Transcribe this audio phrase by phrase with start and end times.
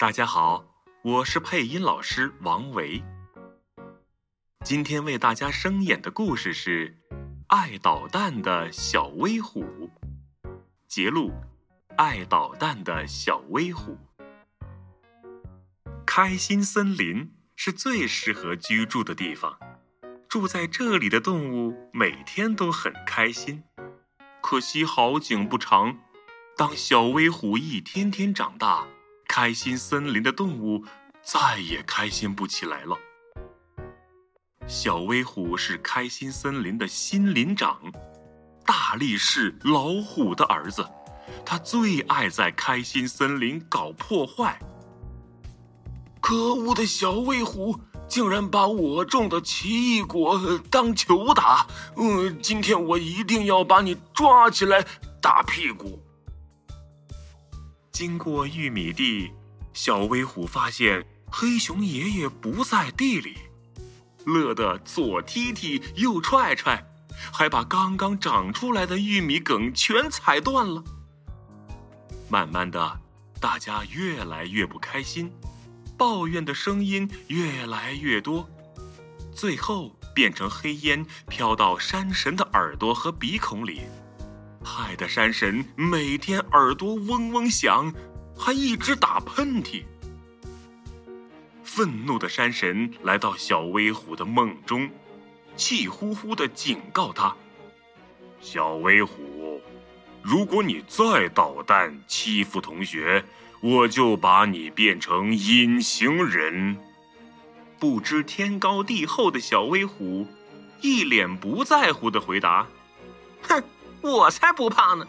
[0.00, 0.64] 大家好，
[1.02, 3.04] 我是配音老师王维。
[4.64, 6.96] 今天为大家声演的故事是
[7.48, 9.62] 《爱捣蛋的小威虎》。
[10.88, 11.30] 节录：
[11.98, 13.98] 爱捣蛋的小威虎。
[16.06, 19.58] 开心森林是最适合居住的地方，
[20.26, 23.64] 住在这里的动物每天都很开心。
[24.40, 25.98] 可惜好景不长，
[26.56, 28.86] 当小威虎一天天长大，
[29.32, 30.84] 开心森林的动物
[31.22, 32.98] 再也开心不起来了。
[34.66, 37.80] 小威虎是开心森林的新林长，
[38.66, 40.84] 大力士老虎的儿子，
[41.46, 44.58] 他最爱在开心森林搞破坏。
[46.20, 47.78] 可恶的小威虎！
[48.08, 51.64] 竟然把我种的奇异果当球打！
[51.96, 54.84] 嗯，今天我一定要把你抓起来
[55.22, 56.02] 打屁股。
[58.00, 59.30] 经过玉米地，
[59.74, 63.36] 小威虎发现黑熊爷爷不在地里，
[64.24, 66.82] 乐得左踢踢右踹踹，
[67.30, 70.82] 还把刚刚长出来的玉米梗全踩断了。
[72.30, 73.00] 慢慢的，
[73.38, 75.30] 大家越来越不开心。
[75.98, 78.48] 抱怨的声音越来越多，
[79.30, 83.82] 最后变成黑烟飘到山神的耳朵和鼻孔里，
[84.70, 87.92] 害得山神每天耳朵嗡嗡响，
[88.38, 89.82] 还一直打喷嚏。
[91.64, 94.88] 愤怒的山神来到小威虎的梦中，
[95.56, 97.34] 气呼呼的警告他
[98.40, 99.60] ：“小威虎，
[100.22, 103.24] 如果你再捣蛋欺负同学。”
[103.62, 106.78] 我就把你变成隐形人。
[107.78, 110.26] 不知天高地厚的小威虎，
[110.80, 112.66] 一脸不在乎的回答
[113.46, 113.62] ：“哼，
[114.02, 115.06] 我才不怕呢。”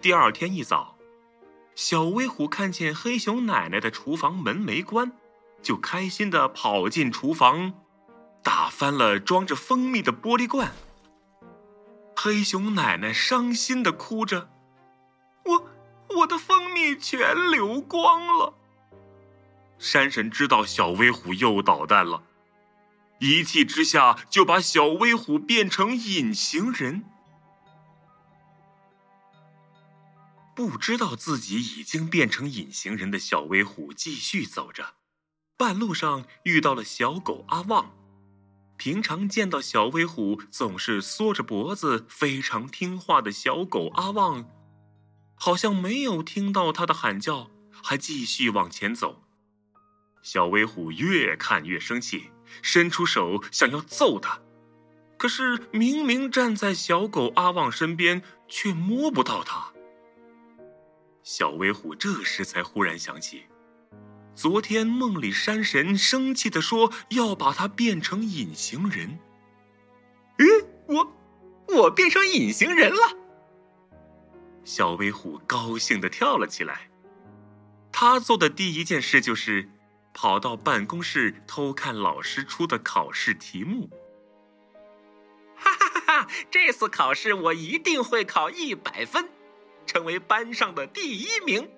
[0.00, 0.96] 第二天一早，
[1.74, 5.12] 小威虎看见黑熊奶奶的厨房门没关，
[5.62, 7.72] 就开心的跑进厨房，
[8.42, 10.72] 打翻了装着蜂蜜的玻璃罐。
[12.16, 14.48] 黑熊奶奶伤心的哭着
[15.44, 15.68] ：“我。”
[16.16, 18.54] 我的蜂蜜全流光了。
[19.78, 22.22] 山神知道小威虎又捣蛋了，
[23.24, 27.04] 一气之下就把小威虎变成隐形人。
[30.54, 34.96] 不知道自己已经变成隐形人的小威虎继续走着，
[35.56, 37.94] 半路上遇到了小狗阿旺。
[38.76, 44.44] 平常见到小威虎总是缩着脖子、非常听话的小狗阿旺。
[45.34, 47.50] 好像没有听到他的喊叫，
[47.82, 49.22] 还继续往前走。
[50.22, 52.30] 小威虎越看越生气，
[52.62, 54.40] 伸出手想要揍他，
[55.16, 59.72] 可是明明站在小狗阿旺身边，却摸不到他。
[61.22, 63.44] 小威虎这时才忽然想起，
[64.34, 69.18] 昨天梦里山神生气的说要把他变成隐形人。
[70.38, 71.12] 咦，我，
[71.68, 73.16] 我变成隐形人了！
[74.64, 76.90] 小威虎高兴的跳了起来，
[77.92, 79.70] 他做的第一件事就是
[80.14, 83.90] 跑到办公室偷看老师出的考试题目。
[85.56, 86.28] 哈哈哈哈！
[86.50, 89.28] 这次考试我一定会考一百分，
[89.84, 91.68] 成为班上的第一名。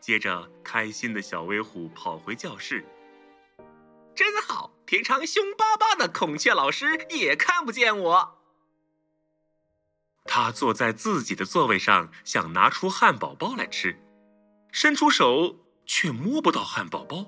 [0.00, 2.84] 接着，开心的小威虎跑回教室，
[4.14, 4.72] 真好！
[4.86, 8.38] 平常凶巴巴的孔雀老师也看不见我。
[10.24, 14.00] 他坐在自己的座位上，想拿出汉堡包来吃，
[14.72, 15.56] 伸出手
[15.88, 17.26] 却摸不到汉堡包。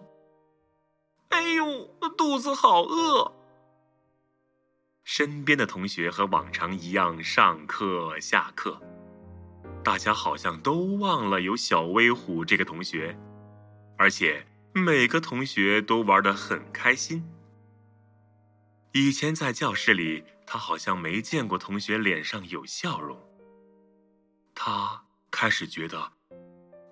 [1.31, 3.33] 哎呦，肚子好饿！
[5.03, 8.81] 身边的同学和往常一样上课下课，
[9.83, 13.19] 大家好像都忘了有小威虎这个同学，
[13.97, 17.29] 而且每个同学都玩得很开心。
[18.93, 20.23] 以前在教室里。
[20.53, 23.17] 他好像没见过同学脸上有笑容。
[24.53, 26.11] 他开始觉得，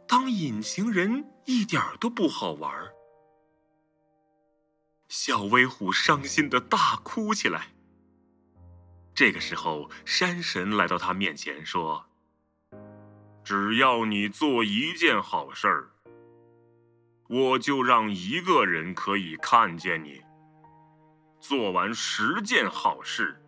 [0.08, 2.72] 当隐形人一点都不好玩。
[5.08, 7.68] 小威虎伤心的大哭起来。
[9.14, 12.06] 这个时候，山神来到他面前说
[13.44, 15.90] ：“只要你做一件好事，
[17.28, 20.22] 我就让一个人可以看见你。
[21.38, 23.40] 做完十件好事。”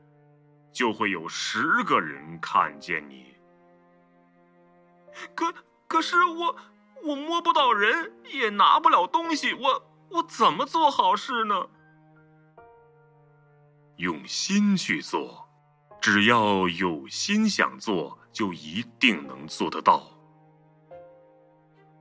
[0.72, 3.34] 就会有十个人看见你。
[5.34, 5.52] 可
[5.90, 6.56] 可是我
[7.02, 11.66] 我摸不到人，也拿不了东西，我我怎么做好事呢？
[13.96, 15.48] 用心去做，
[16.00, 20.06] 只要有心想做，就一定能做得到。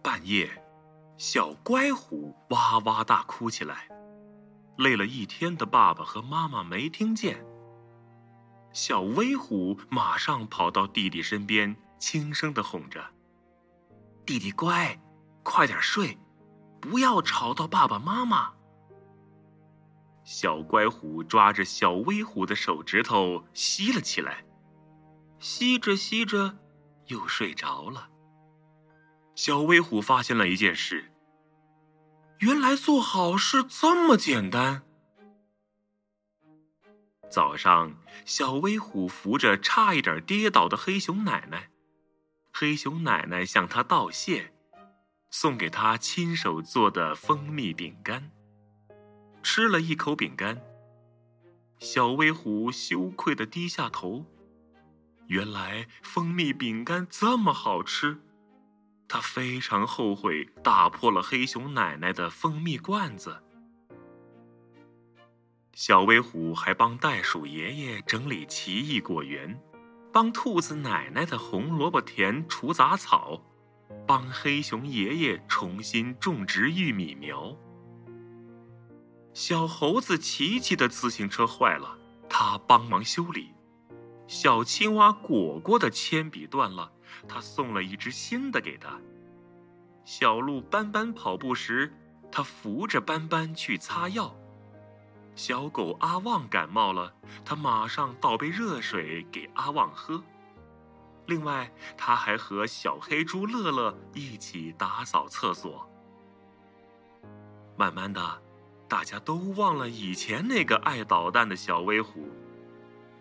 [0.04, 0.64] 半夜，
[1.18, 3.88] 小乖虎哇哇大哭起来。
[4.78, 7.44] 累了一天的爸爸和妈妈没听见。
[8.72, 13.04] 小威虎马上跑到弟弟身边，轻声的哄着
[14.30, 15.02] ：“弟弟乖，
[15.42, 16.16] 快点睡，
[16.80, 18.54] 不要吵到爸爸妈妈。”
[20.24, 24.46] 小乖虎抓着小威虎的手指头吸了起来，
[25.40, 26.60] 吸着吸着，
[27.08, 28.08] 又睡着了。
[29.34, 31.12] 小威虎发现了一件事。
[32.38, 34.84] 原来做好事这么简单。
[37.32, 37.96] 早上，
[38.26, 41.69] 小威虎扶着差一点跌倒的黑熊奶奶，
[42.60, 44.52] 黑熊奶奶向他道谢，
[45.32, 48.32] 送给他亲手做的蜂蜜饼干。
[49.42, 50.62] 吃了一口饼干，
[51.80, 54.26] 小威虎羞愧的低下头。
[55.28, 58.20] 原来蜂蜜饼干这么好吃。
[59.08, 63.42] 他非常后悔打破了黑熊奶奶的蜂蜜罐子。
[65.74, 69.58] 小威虎还帮袋鼠爷爷整理奇异果园，
[70.12, 73.42] 帮兔子奶奶的红萝卜田除杂草，
[74.08, 77.56] 帮黑熊爷爷重新种植玉米苗。
[79.34, 81.98] 小猴子琪琪的自行车坏了，
[82.28, 83.54] 他帮忙修理。
[84.28, 86.92] 小青蛙果果的铅笔断了。
[87.28, 88.98] 他送了一支新的给他。
[90.06, 91.92] 小鹿斑斑跑步时，
[92.32, 94.39] 他扶着斑斑去擦药。
[95.36, 97.14] 小狗阿旺感冒了，
[97.46, 100.22] 他马上倒杯热水给阿旺喝。
[101.28, 105.88] 另外，他还和小黑猪乐乐一起打扫厕所。
[107.78, 108.42] 慢慢的，
[108.88, 112.28] 大家都忘了以前那个爱捣蛋的小威虎，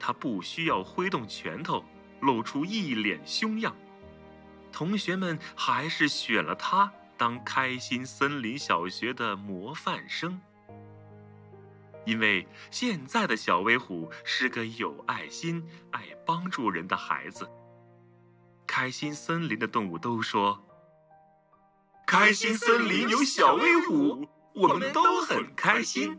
[0.00, 1.84] 他不需要挥动拳头，
[2.20, 3.76] 露出一脸凶样。
[4.72, 10.40] 同学们还是选了他当开心森林小学的模范生，
[12.08, 17.46] 因为现在的小威虎是个有爱心、爱帮助人的孩子。
[18.66, 20.58] 开心森林的动物都说
[22.08, 26.18] ：“开心森林有小威虎，我们都很开心。”